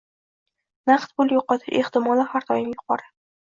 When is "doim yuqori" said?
2.51-3.11